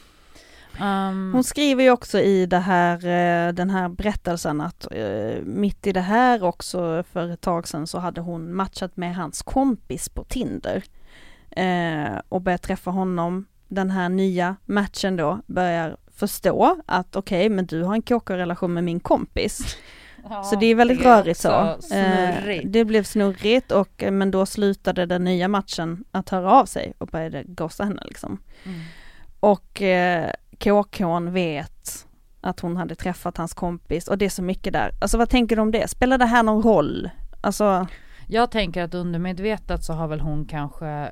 ehm, 0.80 1.30
Hon 1.34 1.44
skriver 1.44 1.82
ju 1.84 1.90
också 1.90 2.18
i 2.18 2.46
det 2.46 2.58
här, 2.58 2.96
eh, 2.96 3.52
den 3.52 3.70
här 3.70 3.88
berättelsen 3.88 4.60
att 4.60 4.86
eh, 4.92 5.42
mitt 5.44 5.86
i 5.86 5.92
det 5.92 6.00
här 6.00 6.42
också 6.44 7.02
för 7.12 7.28
ett 7.28 7.40
tag 7.40 7.68
sedan 7.68 7.86
så 7.86 7.98
hade 7.98 8.20
hon 8.20 8.54
matchat 8.54 8.96
med 8.96 9.16
hans 9.16 9.42
kompis 9.42 10.08
på 10.08 10.24
Tinder. 10.24 10.82
Eh, 11.50 12.20
och 12.28 12.40
börjat 12.42 12.62
träffa 12.62 12.90
honom. 12.90 13.46
Den 13.70 13.90
här 13.90 14.08
nya 14.08 14.56
matchen 14.66 15.16
då 15.16 15.40
börjar 15.46 15.96
förstå 16.16 16.76
att 16.86 17.16
okej, 17.16 17.48
men 17.48 17.66
du 17.66 17.82
har 17.82 17.94
en 17.94 18.02
KK-relation 18.02 18.74
med 18.74 18.84
min 18.84 19.00
kompis. 19.00 19.76
ja, 20.30 20.42
Så 20.42 20.56
det 20.56 20.66
är 20.66 20.74
väldigt 20.74 20.98
det 21.02 21.08
är 21.08 21.16
rörigt 21.16 21.40
så. 21.40 21.50
Eh, 21.50 21.78
snurrigt. 21.80 22.64
det 22.72 22.84
blev 22.84 23.02
snurrigt 23.02 23.72
och 23.72 24.02
eh, 24.02 24.10
men 24.10 24.30
då 24.30 24.46
slutade 24.46 25.06
den 25.06 25.24
nya 25.24 25.48
matchen 25.48 26.04
att 26.10 26.28
höra 26.28 26.52
av 26.52 26.66
sig 26.66 26.92
och 26.98 27.06
började 27.06 27.42
ghosta 27.46 27.84
henne 27.84 28.02
liksom. 28.04 28.38
Mm. 28.64 28.80
Och 29.40 29.82
eh, 29.82 30.30
KKn 30.58 31.32
vet 31.32 32.06
att 32.40 32.60
hon 32.60 32.76
hade 32.76 32.94
träffat 32.94 33.36
hans 33.36 33.54
kompis 33.54 34.08
och 34.08 34.18
det 34.18 34.24
är 34.24 34.30
så 34.30 34.42
mycket 34.42 34.72
där. 34.72 34.90
Alltså 35.00 35.18
vad 35.18 35.30
tänker 35.30 35.56
du 35.56 35.62
om 35.62 35.70
det? 35.70 35.88
Spelar 35.90 36.18
det 36.18 36.26
här 36.26 36.42
någon 36.42 36.62
roll? 36.62 37.10
Alltså, 37.40 37.86
Jag 38.28 38.50
tänker 38.50 38.82
att 38.82 38.94
undermedvetet 38.94 39.84
så 39.84 39.92
har 39.92 40.08
väl 40.08 40.20
hon 40.20 40.44
kanske 40.44 41.10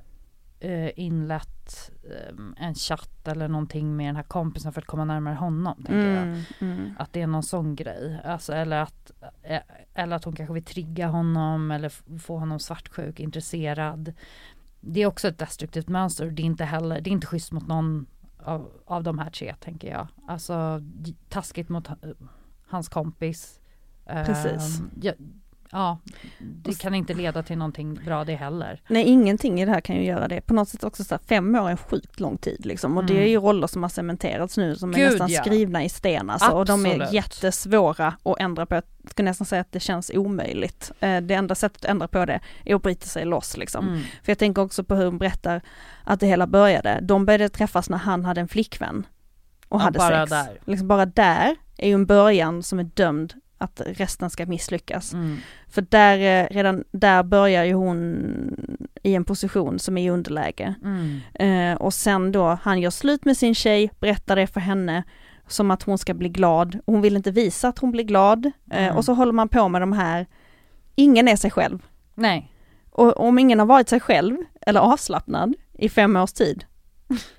eh, 0.60 0.90
inlett 0.98 1.90
eh, 2.10 2.64
en 2.66 2.74
chatt 2.74 3.28
eller 3.28 3.48
någonting 3.48 3.96
med 3.96 4.08
den 4.08 4.16
här 4.16 4.22
kompisen 4.22 4.72
för 4.72 4.80
att 4.80 4.86
komma 4.86 5.04
närmare 5.04 5.34
honom. 5.34 5.74
Tänker 5.76 6.10
jag. 6.14 6.22
mm, 6.22 6.42
mm, 6.60 6.90
Att 6.98 7.12
det 7.12 7.22
är 7.22 7.26
någon 7.26 7.42
sån 7.42 7.74
grej. 7.76 8.20
Alltså, 8.24 8.52
eller, 8.52 8.76
att, 8.82 9.12
eh, 9.42 9.60
eller 9.94 10.16
att 10.16 10.24
hon 10.24 10.36
kanske 10.36 10.52
vill 10.54 10.64
trigga 10.64 11.06
honom 11.08 11.70
eller 11.70 12.18
få 12.18 12.38
honom 12.38 12.58
svartsjuk, 12.58 13.20
intresserad. 13.20 14.12
Det 14.80 15.02
är 15.02 15.06
också 15.06 15.28
ett 15.28 15.38
destruktivt 15.38 15.88
mönster. 15.88 16.30
Det 16.30 16.42
är 16.42 16.44
inte 16.44 16.64
heller, 16.64 17.00
det 17.00 17.10
är 17.10 17.12
inte 17.12 17.26
schysst 17.26 17.52
mot 17.52 17.66
någon 17.68 18.06
av, 18.38 18.70
av 18.86 19.02
de 19.02 19.18
här 19.18 19.30
tre 19.30 19.54
tänker 19.60 19.90
jag. 19.90 20.08
Alltså 20.28 20.82
taskigt 21.28 21.68
mot 21.68 21.86
ha- 21.86 21.96
hans 22.68 22.88
kompis. 22.88 23.60
Eh, 24.06 24.24
Precis. 24.26 24.82
ja, 25.02 25.12
ja, 25.72 25.98
det 26.38 26.78
kan 26.78 26.94
inte 26.94 27.14
leda 27.14 27.42
till 27.42 27.58
någonting 27.58 27.94
bra 27.94 28.24
det 28.24 28.34
heller. 28.34 28.82
Nej, 28.88 29.04
ingenting 29.04 29.60
i 29.60 29.64
det 29.64 29.70
här 29.72 29.80
kan 29.80 29.96
ju 29.96 30.04
göra 30.04 30.28
det. 30.28 30.40
På 30.40 30.54
något 30.54 30.68
sätt 30.68 30.84
också 30.84 31.04
så 31.04 31.14
här, 31.14 31.20
fem 31.28 31.54
år 31.54 31.66
är 31.66 31.70
en 31.70 31.76
sjukt 31.76 32.20
lång 32.20 32.36
tid 32.38 32.66
liksom. 32.66 32.96
Och 32.96 33.04
det 33.04 33.12
Mm. 33.12 33.24
är 33.24 33.28
ju 33.28 33.38
roller 33.38 33.66
som 33.66 33.82
har 33.82 33.90
cementerats 33.90 34.56
nu 34.56 34.76
som 34.76 34.90
är 34.90 34.94
Gud, 34.94 35.10
nästan 35.10 35.28
ja. 35.30 35.40
skrivna 35.42 35.84
i 35.84 35.88
sten 35.88 36.30
alltså. 36.30 36.50
Och 36.50 36.64
de 36.66 36.86
är 36.86 37.14
jättesvåra 37.14 38.06
att 38.22 38.36
ändra 38.40 38.66
på. 38.66 38.74
Jag 38.74 38.82
skulle 39.10 39.30
nästan 39.30 39.46
säga 39.46 39.60
att 39.60 39.72
det 39.72 39.80
känns 39.80 40.10
omöjligt. 40.14 40.92
Eh, 41.00 41.20
Det 41.20 41.34
enda 41.34 41.54
sättet 41.54 41.84
att 41.84 41.90
ändra 41.90 42.08
på 42.08 42.24
det 42.24 42.40
är 42.64 42.74
att 42.74 42.82
bryta 42.82 43.06
sig 43.06 43.24
loss 43.24 43.56
liksom. 43.56 43.88
Mm. 43.88 44.00
För 44.22 44.30
jag 44.32 44.38
tänker 44.38 44.62
också 44.62 44.84
på 44.84 44.94
hur 44.94 45.04
hon 45.04 45.18
berättar 45.18 45.62
att 46.04 46.20
det 46.20 46.26
hela 46.26 46.46
började. 46.46 46.98
De 47.02 47.26
började 47.26 47.48
träffas 47.48 47.90
när 47.90 47.98
han 47.98 48.24
hade 48.24 48.40
en 48.40 48.48
flickvän. 48.48 49.06
Och 49.68 49.80
Ja, 49.80 49.84
hade 49.84 49.98
bara 49.98 50.26
sex. 50.26 50.30
där. 50.30 50.58
Liksom 50.72 50.88
bara 50.88 51.06
där 51.06 51.56
är 51.78 51.88
ju 51.88 51.94
en 51.94 52.06
början 52.06 52.62
som 52.62 52.78
är 52.78 52.84
dömd 52.84 53.34
att 53.58 53.80
resten 53.86 54.30
ska 54.30 54.46
misslyckas. 54.46 55.12
Mm. 55.12 55.36
För 55.68 55.82
där, 55.82 56.18
eh, 56.18 56.48
redan 56.54 56.84
där 56.90 57.22
börjar 57.22 57.64
ju 57.64 57.72
hon 57.72 57.98
i 59.02 59.14
en 59.14 59.24
position 59.24 59.78
som 59.78 59.98
är 59.98 60.02
i 60.02 60.10
underläge. 60.10 60.74
Mm. 60.84 61.20
Eh, 61.34 61.78
och 61.78 61.94
sen 61.94 62.32
då, 62.32 62.58
han 62.62 62.80
gör 62.80 62.90
slut 62.90 63.24
med 63.24 63.36
sin 63.36 63.54
tjej, 63.54 63.90
berättar 64.00 64.36
det 64.36 64.46
för 64.46 64.60
henne 64.60 65.02
som 65.46 65.70
att 65.70 65.82
hon 65.82 65.98
ska 65.98 66.14
bli 66.14 66.28
glad. 66.28 66.78
Hon 66.86 67.00
vill 67.00 67.16
inte 67.16 67.30
visa 67.30 67.68
att 67.68 67.78
hon 67.78 67.90
blir 67.90 68.04
glad. 68.04 68.46
Eh, 68.46 68.82
Mm. 68.84 68.96
Och 68.96 69.04
så 69.04 69.12
håller 69.14 69.32
man 69.32 69.48
på 69.48 69.68
med 69.68 69.82
de 69.82 69.92
här, 69.92 70.26
ingen 70.94 71.28
är 71.28 71.36
sig 71.36 71.50
själv. 71.50 71.78
Nej, 72.14 72.52
Och 72.90 73.20
om 73.20 73.38
ingen 73.38 73.58
har 73.58 73.66
varit 73.66 73.88
sig 73.88 74.00
själv 74.00 74.36
eller 74.66 74.80
avslappnad 74.80 75.54
i 75.72 75.88
fem 75.88 76.16
års 76.16 76.32
tid, 76.32 76.64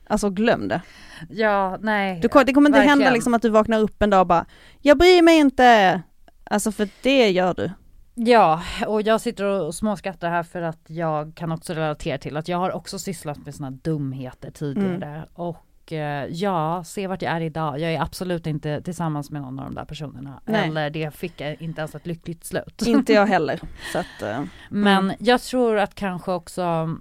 alltså 0.08 0.30
glöm 0.30 0.68
det. 0.68 0.82
ja, 1.30 1.78
nej. 1.82 2.20
Du, 2.22 2.28
det 2.46 2.54
kommer 2.54 2.70
inte 2.70 2.80
hända 2.80 2.96
Verkligen. 2.96 3.14
liksom 3.14 3.34
att 3.34 3.42
du 3.42 3.50
vaknar 3.50 3.80
upp 3.80 4.02
en 4.02 4.10
dag 4.10 4.22
och 4.22 4.28
bara, 4.28 4.46
jag 4.82 4.98
bryr 4.98 5.22
mig 5.22 5.38
inte. 5.38 6.02
Alltså 6.52 6.72
för 6.72 6.90
det 7.02 7.30
gör 7.32 7.54
du. 7.54 7.72
Ja, 8.16 8.62
och 8.88 9.02
jag 9.02 9.22
sitter 9.22 9.44
och 9.46 9.76
småskrattar 9.76 10.30
här 10.30 10.44
för 10.44 10.62
att 10.62 10.80
jag 10.88 11.36
kan 11.36 11.52
också 11.52 11.74
relatera 11.74 12.18
till 12.18 12.38
att 12.38 12.48
jag 12.48 12.58
har 12.58 12.72
också 12.72 13.00
sysslat 13.00 13.38
med 13.46 13.56
sådana 13.56 13.78
dumheter 13.82 14.52
tidigare. 14.52 15.26
Och 15.34 15.94
eh, 15.94 16.26
ja, 16.26 16.84
se 16.84 17.08
vart 17.08 17.22
jag 17.22 17.34
är 17.34 17.42
idag. 17.42 17.80
Jag 17.80 17.94
är 17.94 18.02
absolut 18.02 18.48
inte 18.48 18.82
tillsammans 18.82 19.32
med 19.32 19.42
någon 19.42 19.60
av 19.60 19.66
de 19.66 19.76
där 19.76 19.86
personerna. 19.86 20.42
Nej. 20.46 20.68
Eller 20.68 20.90
det 20.90 21.16
fick 21.16 21.42
jag 21.42 21.62
inte 21.62 21.82
ens 21.82 21.96
ett 21.96 22.08
lyckligt 22.08 22.46
slut. 22.46 22.82
Inte 22.88 23.14
jag 23.14 23.26
heller. 23.26 23.60
Så 23.94 24.00
att, 24.00 24.22
eh, 24.22 24.44
Men 24.70 25.04
Mm. 25.04 25.16
jag 25.20 25.42
tror 25.42 25.78
att 25.78 25.96
kanske 25.96 26.32
också 26.32 26.96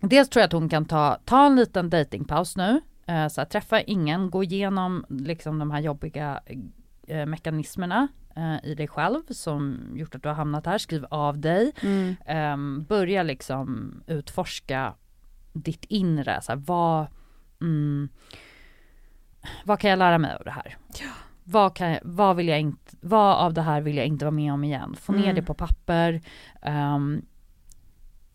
Dels 0.00 0.28
tror 0.28 0.40
jag 0.40 0.46
att 0.46 0.52
hon 0.52 0.68
kan 0.68 0.84
ta, 0.84 1.18
ta 1.24 1.46
en 1.46 1.56
liten 1.56 1.90
datingpaus 1.90 2.56
nu. 2.56 2.80
Eh, 3.06 3.28
så 3.28 3.40
här, 3.40 3.46
träffa 3.46 3.80
ingen, 3.80 4.30
gå 4.30 4.44
igenom 4.44 5.04
liksom 5.08 5.58
de 5.58 5.70
här 5.70 5.80
jobbiga 5.80 6.40
eh, 7.06 7.26
mekanismerna 7.26 8.08
eh, 8.38 8.70
i 8.70 8.74
dig 8.74 8.88
själv 8.88 9.22
som 9.30 9.78
gjort 9.94 10.14
att 10.14 10.22
du 10.22 10.28
har 10.28 10.36
hamnat 10.36 10.66
här. 10.66 10.78
Skriv 10.78 11.06
av 11.10 11.38
dig. 11.38 11.72
mm, 11.82 12.16
Ehm, 12.26 12.84
börja 12.88 13.22
liksom 13.22 13.94
utforska 14.06 14.94
ditt 15.52 15.84
inre. 15.84 16.40
Så 16.42 16.52
här, 16.52 16.56
vad, 16.66 17.06
mm, 17.60 18.08
vad 19.64 19.78
kan 19.80 19.90
jag 19.90 19.98
lära 19.98 20.18
mig 20.18 20.34
av 20.34 20.44
det 20.44 20.50
här? 20.50 20.76
Vad, 21.44 21.76
kan 21.76 21.90
jag, 21.90 22.00
vad, 22.02 22.36
vill 22.36 22.48
jag 22.48 22.60
inte, 22.60 22.96
vad 23.00 23.36
av 23.36 23.54
det 23.54 23.62
här 23.62 23.80
vill 23.80 23.96
jag 23.96 24.06
inte 24.06 24.24
vara 24.24 24.30
med 24.34 24.52
om 24.52 24.64
igen? 24.64 24.96
Få 25.00 25.12
ner 25.12 25.22
Mm. 25.22 25.34
det 25.34 25.42
på 25.42 25.54
papper. 25.54 26.20
Ehm, 26.62 27.22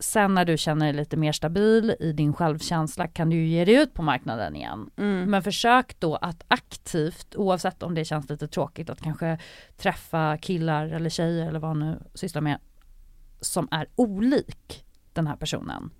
sen 0.04 0.34
när 0.34 0.44
du 0.44 0.56
känner 0.56 0.86
dig 0.86 0.94
lite 0.94 1.16
mer 1.16 1.32
stabil 1.32 1.96
i 2.00 2.12
din 2.12 2.34
självkänsla 2.34 3.08
kan 3.08 3.30
du 3.30 3.36
ju 3.36 3.46
ge 3.46 3.64
dig 3.64 3.74
ut 3.74 3.94
på 3.94 4.02
marknaden 4.02 4.56
igen. 4.56 4.90
mm, 4.96 5.30
Men 5.30 5.42
försök 5.42 6.00
då 6.00 6.16
att 6.16 6.44
aktivt, 6.48 7.34
oavsett 7.36 7.82
om 7.82 7.94
det 7.94 8.04
känns 8.04 8.28
lite 8.28 8.48
tråkigt, 8.48 8.90
att 8.90 9.00
kanske 9.00 9.38
träffa 9.76 10.38
killar 10.38 10.86
eller 10.86 11.10
tjejer 11.10 11.48
eller 11.48 11.58
vad 11.58 11.76
nu 11.76 11.98
sysslar 12.14 12.42
med, 12.42 12.58
som 13.40 13.68
är 13.70 13.86
olik 13.94 14.84
den 15.12 15.26
här 15.26 15.36
personen. 15.36 15.90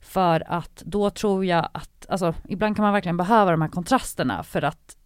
För 0.00 0.52
att 0.52 0.82
då 0.86 1.10
tror 1.10 1.44
jag 1.44 1.68
att, 1.74 2.06
alltså 2.08 2.34
ibland 2.48 2.76
kan 2.76 2.82
man 2.82 2.92
verkligen 2.92 3.16
behöva 3.16 3.50
de 3.50 3.62
här 3.62 3.68
kontrasterna 3.68 4.42
för 4.42 4.62
att 4.62 4.96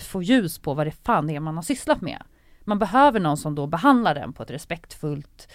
få 0.00 0.22
ljus 0.22 0.58
på 0.58 0.74
vad 0.74 0.86
det 0.86 0.90
fan 0.90 1.26
det 1.26 1.36
är 1.36 1.40
man 1.40 1.56
har 1.56 1.62
sysslat 1.62 2.00
med. 2.00 2.22
Man 2.60 2.78
behöver 2.78 3.20
någon 3.20 3.36
som 3.36 3.54
då 3.54 3.66
behandlar 3.66 4.14
den 4.14 4.32
på 4.32 4.42
ett 4.42 4.50
respektfullt 4.50 5.48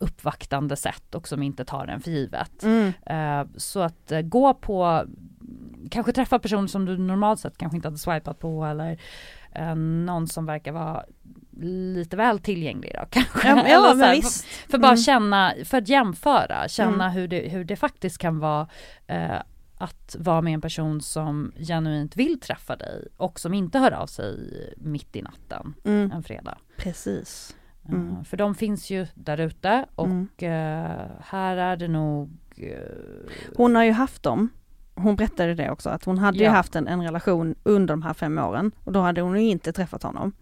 uppvaktande 0.00 0.76
sätt 0.76 1.14
och 1.14 1.28
som 1.28 1.42
inte 1.42 1.64
tar 1.64 1.86
den 1.86 2.00
för 2.00 2.10
givet. 2.10 2.62
mm, 2.62 2.92
Eh, 3.06 3.46
så 3.56 3.80
att 3.80 4.12
eh, 4.12 4.20
gå 4.20 4.54
på, 4.54 5.04
kanske 5.90 6.12
träffa 6.12 6.38
personer 6.38 6.66
som 6.68 6.84
du 6.84 6.98
normalt 6.98 7.40
sett 7.40 7.58
kanske 7.58 7.76
inte 7.76 7.88
hade 7.88 7.98
swipat 7.98 8.38
på 8.38 8.64
eller 8.64 9.00
eh, 9.52 9.74
någon 9.74 10.26
som 10.28 10.46
verkar 10.46 10.72
vara 10.72 11.04
lite 11.60 12.16
väl 12.16 12.38
tillgänglig 12.38 12.92
då 13.00 13.06
kanske. 13.10 13.48
Ja, 13.48 13.68
ja 13.68 13.94
här. 13.94 14.20
För, 14.22 14.70
för 14.70 14.78
bara 14.78 14.88
Mm. 14.92 14.96
känna, 15.02 15.52
för 15.64 15.78
att 15.78 15.88
jämföra, 15.88 16.68
känna 16.68 17.04
Mm. 17.04 17.10
hur, 17.16 17.28
det, 17.28 17.48
hur 17.48 17.64
det 17.64 17.76
faktiskt 17.76 18.18
kan 18.18 18.38
vara 18.38 18.68
eh, 19.06 19.40
att 19.78 20.16
vara 20.18 20.42
med 20.42 20.54
en 20.54 20.60
person 20.60 21.00
som 21.00 21.52
genuint 21.58 22.16
vill 22.16 22.40
träffa 22.40 22.76
dig 22.76 23.08
och 23.16 23.40
som 23.40 23.54
inte 23.54 23.78
hör 23.78 23.92
av 23.92 24.06
sig 24.06 24.36
mitt 24.76 25.16
i 25.16 25.22
natten 25.22 25.74
Mm, 25.84 26.12
en 26.12 26.22
fredag. 26.22 26.58
precis. 26.76 27.56
Eh, 27.88 27.94
Mm. 27.94 28.24
För 28.24 28.36
de 28.36 28.54
finns 28.54 28.90
ju 28.90 29.06
där 29.14 29.40
ute 29.40 29.86
och 29.94 30.06
Mm. 30.06 30.28
eh, 30.38 31.06
här 31.20 31.56
är 31.56 31.76
det 31.76 31.88
nog 31.88 32.30
eh, 32.56 32.78
Hon 33.56 33.74
har 33.74 33.84
ju 33.84 33.92
haft 33.92 34.22
dem. 34.22 34.48
Hon 34.94 35.16
berättade 35.16 35.54
det 35.54 35.70
också, 35.70 35.90
att 35.90 36.04
hon 36.04 36.18
hade 36.18 36.38
ju 36.38 36.44
Ja. 36.44 36.50
haft 36.50 36.76
en, 36.76 36.88
en 36.88 37.02
relation 37.02 37.54
under 37.62 37.94
de 37.94 38.02
här 38.02 38.14
fem 38.14 38.38
åren 38.38 38.72
och 38.84 38.92
då 38.92 39.00
hade 39.00 39.20
hon 39.20 39.42
ju 39.44 39.50
inte 39.50 39.72
träffat 39.72 40.02
honom. 40.02 40.32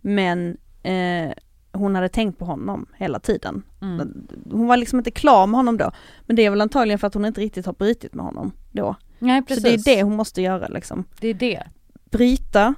Men 0.00 0.56
eh, 0.82 1.30
hon 1.72 1.94
hade 1.94 2.08
tänkt 2.08 2.38
på 2.38 2.44
honom 2.44 2.86
hela 2.96 3.18
tiden. 3.20 3.62
Mm. 3.82 4.26
Hon 4.50 4.66
var 4.66 4.76
liksom 4.76 4.98
inte 4.98 5.10
klar 5.10 5.46
med 5.46 5.58
honom 5.58 5.76
då. 5.76 5.90
Men 6.26 6.36
det 6.36 6.42
är 6.46 6.50
väl 6.50 6.60
antagligen 6.60 6.98
för 6.98 7.06
att 7.06 7.14
hon 7.14 7.24
inte 7.24 7.40
riktigt 7.40 7.66
har 7.66 7.72
brutit 7.72 8.14
med 8.14 8.24
honom 8.24 8.52
då. 8.72 8.94
Nej 9.18 9.42
precis. 9.42 9.62
Så 9.62 9.68
det 9.68 9.74
är 9.92 9.96
det 9.96 10.02
hon 10.02 10.16
måste 10.16 10.42
göra 10.42 10.68
liksom. 10.68 11.04
Det 11.20 11.28
är 11.28 11.34
det. 11.34 11.62
Bryta 12.10 12.74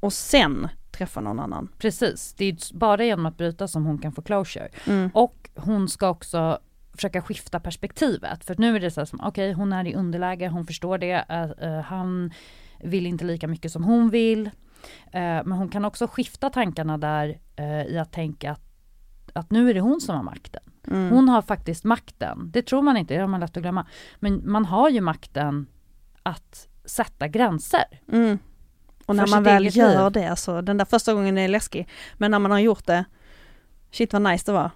och 0.00 0.12
sen 0.12 0.68
träffa 1.00 1.20
någon 1.20 1.40
annan. 1.40 1.68
Precis, 1.78 2.34
det 2.34 2.44
är 2.44 2.74
bara 2.74 3.04
genom 3.04 3.26
att 3.26 3.36
bryta 3.36 3.68
som 3.68 3.84
hon 3.84 3.98
kan 3.98 4.12
få 4.12 4.22
closure. 4.22 4.68
Mm. 4.86 5.10
Och 5.14 5.50
hon 5.54 5.88
ska 5.88 6.08
också 6.08 6.58
försöka 6.94 7.22
skifta 7.22 7.60
perspektivet. 7.60 8.44
För 8.44 8.54
nu 8.58 8.76
är 8.76 8.80
det 8.80 8.90
så 8.90 9.00
här 9.00 9.04
som, 9.06 9.20
okej 9.20 9.28
okay, 9.28 9.52
hon 9.52 9.72
är 9.72 9.86
i 9.86 9.94
underläge, 9.94 10.48
hon 10.48 10.66
förstår 10.66 10.98
det, 10.98 11.24
uh, 11.30 11.68
uh, 11.68 11.80
han 11.80 12.32
vill 12.80 13.06
inte 13.06 13.24
lika 13.24 13.48
mycket 13.48 13.72
som 13.72 13.84
hon 13.84 14.10
vill. 14.10 14.46
Uh, 14.46 14.50
men 15.44 15.52
hon 15.52 15.68
kan 15.68 15.84
också 15.84 16.06
skifta 16.06 16.50
tankarna 16.50 16.98
där 16.98 17.38
i 17.88 17.98
att 17.98 18.12
tänka 18.12 18.52
att, 18.52 18.62
att 19.32 19.50
nu 19.50 19.70
är 19.70 19.74
det 19.74 19.80
hon 19.80 20.00
som 20.00 20.16
har 20.16 20.22
makten. 20.22 20.62
Mm. 20.86 21.10
Hon 21.10 21.28
har 21.28 21.42
faktiskt 21.42 21.84
makten, 21.84 22.50
det 22.52 22.62
tror 22.62 22.82
man 22.82 22.96
inte, 22.96 23.14
det 23.14 23.20
har 23.20 23.28
man 23.28 23.40
lätt 23.40 23.56
att 23.56 23.62
glömma. 23.62 23.86
Men 24.18 24.42
man 24.50 24.64
har 24.64 24.90
ju 24.90 25.00
makten 25.00 25.66
att 26.22 26.68
sätta 26.84 27.28
gränser. 27.28 28.00
Mm. 28.12 28.38
Och 29.10 29.16
när 29.16 29.26
man 29.26 29.42
väl 29.42 29.76
gör 29.76 30.04
liv. 30.04 30.12
det, 30.12 30.30
alltså 30.30 30.62
den 30.62 30.76
där 30.76 30.84
första 30.84 31.14
gången 31.14 31.38
är 31.38 31.48
läskig, 31.48 31.88
men 32.14 32.30
när 32.30 32.38
man 32.38 32.50
har 32.50 32.58
gjort 32.58 32.86
det, 32.86 33.04
shit 33.90 34.12
vad 34.12 34.22
nice 34.22 34.46
det 34.46 34.52
var. 34.52 34.70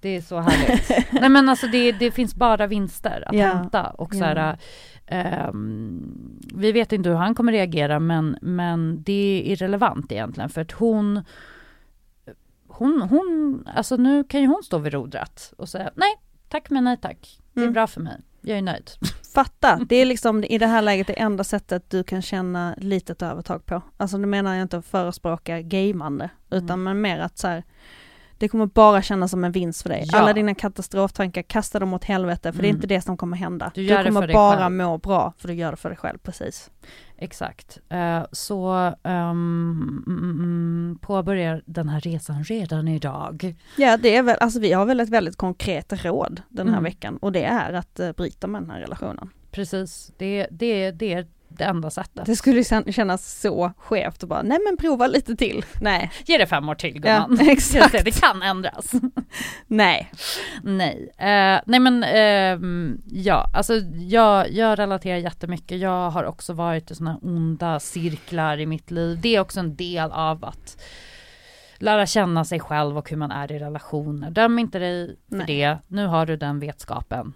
Det 0.00 0.16
är 0.16 0.20
så 0.20 0.38
härligt. 0.40 1.12
Nej 1.20 1.28
men 1.28 1.48
alltså 1.48 1.66
det, 1.66 1.92
det 1.92 2.10
finns 2.10 2.34
bara 2.34 2.66
vinster 2.66 3.24
att 3.26 3.34
yeah. 3.34 3.56
hämta 3.56 3.86
och 3.86 4.14
så 4.14 4.24
här, 4.24 4.58
um, 5.48 6.38
vi 6.54 6.72
vet 6.72 6.92
inte 6.92 7.08
hur 7.08 7.16
han 7.16 7.34
kommer 7.34 7.52
reagera 7.52 8.00
men, 8.00 8.38
men 8.42 9.02
det 9.02 9.12
är 9.12 9.52
irrelevant 9.52 10.12
egentligen 10.12 10.50
för 10.50 10.60
att 10.60 10.72
hon 10.72 11.22
hon, 12.80 13.02
hon, 13.02 13.64
alltså 13.74 13.96
nu 13.96 14.24
kan 14.24 14.40
ju 14.40 14.46
hon 14.46 14.62
stå 14.62 14.78
vid 14.78 14.92
rodret 14.92 15.52
och 15.56 15.68
säga 15.68 15.90
nej, 15.94 16.16
tack 16.48 16.70
men 16.70 16.84
nej 16.84 16.96
tack. 16.96 17.38
Det 17.52 17.60
är 17.60 17.64
mm. 17.64 17.72
bra 17.72 17.86
för 17.86 18.00
mig. 18.00 18.16
Jag 18.40 18.58
är 18.58 18.62
nöjd. 18.62 18.90
Fatta, 19.34 19.76
det 19.88 19.96
är 19.96 20.04
liksom 20.04 20.44
i 20.44 20.58
det 20.58 20.66
här 20.66 20.82
läget 20.82 21.06
det 21.06 21.20
enda 21.20 21.44
sättet 21.44 21.90
du 21.90 22.04
kan 22.04 22.22
känna 22.22 22.74
litet 22.78 23.22
övertag 23.22 23.66
på. 23.66 23.82
Alltså 23.96 24.18
nu 24.18 24.26
menar 24.26 24.54
jag 24.54 24.62
inte 24.62 24.78
att 24.78 24.86
förespråka 24.86 25.60
gamande, 25.60 26.30
utan 26.50 26.70
mm. 26.70 26.82
men 26.82 27.00
mer 27.00 27.18
att 27.18 27.38
så 27.38 27.48
här, 27.48 27.64
det 28.40 28.48
kommer 28.48 28.66
bara 28.66 29.02
kännas 29.02 29.30
som 29.30 29.44
en 29.44 29.52
vinst 29.52 29.82
för 29.82 29.88
dig. 29.88 30.04
Ja. 30.12 30.18
Alla 30.18 30.32
dina 30.32 30.54
katastroftankar, 30.54 31.42
kasta 31.42 31.78
dem 31.78 31.94
åt 31.94 32.04
helvete, 32.04 32.52
för 32.52 32.58
mm. 32.58 32.62
det 32.62 32.66
är 32.66 32.70
mm. 32.70 32.76
inte 32.76 32.86
det 32.86 33.00
som 33.00 33.16
kommer 33.16 33.36
hända. 33.36 33.72
Du, 33.74 33.86
du 33.86 34.04
kommer 34.04 34.32
bara 34.32 34.68
må 34.68 34.98
bra, 34.98 35.32
för 35.38 35.48
du 35.48 35.54
gör 35.54 35.70
det 35.70 35.76
för 35.76 35.88
dig 35.88 35.98
själv, 35.98 36.18
precis. 36.18 36.70
Exakt. 37.16 37.78
Uh, 37.92 38.24
så 38.32 38.74
um, 39.02 40.04
mm, 40.06 40.98
påbörjar 41.00 41.62
den 41.66 41.88
här 41.88 42.00
resan 42.00 42.44
redan 42.44 42.88
idag. 42.88 43.56
Ja, 43.76 43.96
det 43.96 44.16
är 44.16 44.22
väl, 44.22 44.36
alltså 44.40 44.60
vi 44.60 44.72
har 44.72 44.86
väl 44.86 45.00
ett 45.00 45.08
väldigt 45.08 45.36
konkret 45.36 46.04
råd 46.04 46.42
den 46.48 46.68
här 46.68 46.74
mm. 46.74 46.84
veckan 46.84 47.16
och 47.16 47.32
det 47.32 47.44
är 47.44 47.72
att 47.72 48.00
uh, 48.00 48.12
bryta 48.12 48.46
med 48.46 48.62
den 48.62 48.70
här 48.70 48.80
relationen. 48.80 49.30
Precis, 49.50 50.12
det, 50.16 50.46
det, 50.50 50.90
det 50.90 51.12
är 51.12 51.26
det 51.50 51.64
enda 51.64 51.90
sättet. 51.90 52.26
Det 52.26 52.36
skulle 52.36 52.64
kännas 52.92 53.40
så 53.40 53.72
skevt 53.78 54.22
och 54.22 54.28
bara, 54.28 54.42
nej 54.42 54.58
men 54.66 54.76
prova 54.76 55.06
lite 55.06 55.36
till. 55.36 55.64
Nej. 55.80 56.10
Ge 56.26 56.38
det 56.38 56.46
fem 56.46 56.68
år 56.68 56.74
till 56.74 57.00
gumman. 57.00 57.38
Ja, 57.40 57.52
exakt. 57.52 57.92
Det, 57.92 58.02
det 58.02 58.20
kan 58.20 58.42
ändras. 58.42 58.92
nej. 59.66 60.10
Nej. 60.62 60.96
Uh, 61.02 61.60
nej 61.66 61.80
men 61.80 62.04
uh, 62.04 62.94
ja, 63.06 63.50
alltså 63.54 63.74
jag, 63.98 64.50
jag 64.50 64.78
relaterar 64.78 65.16
jättemycket. 65.16 65.80
Jag 65.80 66.10
har 66.10 66.24
också 66.24 66.52
varit 66.52 66.90
i 66.90 66.94
sådana 66.94 67.18
onda 67.22 67.80
cirklar 67.80 68.60
i 68.60 68.66
mitt 68.66 68.90
liv. 68.90 69.18
Det 69.20 69.36
är 69.36 69.40
också 69.40 69.60
en 69.60 69.76
del 69.76 70.10
av 70.12 70.44
att 70.44 70.82
lära 71.74 72.06
känna 72.06 72.44
sig 72.44 72.60
själv 72.60 72.98
och 72.98 73.10
hur 73.10 73.16
man 73.16 73.30
är 73.30 73.52
i 73.52 73.58
relationer. 73.58 74.30
Döm 74.30 74.58
inte 74.58 74.78
dig 74.78 75.16
för 75.28 75.36
nej. 75.36 75.46
det. 75.46 75.78
Nu 75.88 76.06
har 76.06 76.26
du 76.26 76.36
den 76.36 76.60
vetskapen. 76.60 77.32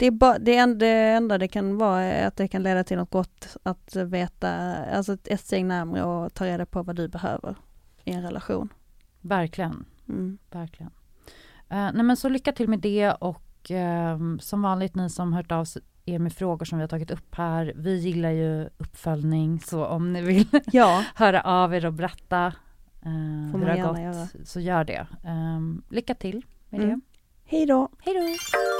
Det, 0.00 0.06
är 0.06 0.10
ba, 0.10 0.38
det, 0.38 0.56
enda, 0.56 0.78
det 0.78 0.86
enda 0.86 1.38
det 1.38 1.48
kan 1.48 1.78
vara 1.78 2.00
är 2.00 2.26
att 2.26 2.36
det 2.36 2.48
kan 2.48 2.62
leda 2.62 2.84
till 2.84 2.96
något 2.96 3.10
gott 3.10 3.56
att 3.62 3.96
veta, 3.96 4.50
alltså 4.76 5.16
ett, 5.24 5.40
steg 5.40 5.64
närmare 5.64 6.04
och 6.04 6.34
ta 6.34 6.46
reda 6.46 6.66
på 6.66 6.82
vad 6.82 6.96
du 6.96 7.08
behöver 7.08 7.56
i 8.04 8.12
en 8.12 8.22
relation. 8.22 8.68
Verkligen, 9.20 9.84
mm. 10.08 10.38
verkligen. 10.50 10.92
Uh, 11.72 11.90
nej 11.94 12.02
men 12.02 12.16
så 12.16 12.28
lycka 12.28 12.52
till 12.52 12.68
med 12.68 12.78
det 12.78 13.10
och 13.10 13.70
uh, 13.70 14.38
som 14.38 14.62
vanligt 14.62 14.94
ni 14.94 15.10
som 15.10 15.32
hört 15.32 15.52
av 15.52 15.66
er 16.04 16.18
med 16.18 16.32
frågor 16.32 16.64
som 16.64 16.78
vi 16.78 16.82
har 16.82 16.88
tagit 16.88 17.10
upp 17.10 17.34
här. 17.34 17.72
Vi 17.76 17.98
gillar 17.98 18.30
ju 18.30 18.68
uppföljning 18.78 19.60
så 19.60 19.86
om 19.86 20.12
ni 20.12 20.22
vill 20.22 20.46
ja. 20.72 21.04
höra 21.14 21.40
av 21.40 21.74
er 21.74 21.86
och 21.86 21.92
berätta 21.92 22.46
uh, 23.06 23.56
hur 23.56 23.66
det 23.66 23.80
har 23.80 23.88
gått 23.88 24.00
göra. 24.00 24.26
så 24.44 24.60
gör 24.60 24.84
det. 24.84 25.06
Um, 25.24 25.82
lycka 25.90 26.14
till 26.14 26.42
med 26.68 26.80
mm. 26.80 26.90
det. 26.90 27.00
Hej 27.44 27.66
då! 27.66 27.88
Hej 27.98 28.14
då! 28.14 28.79